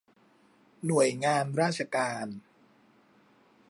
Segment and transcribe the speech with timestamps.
[0.85, 2.27] หน่วยงานราชการ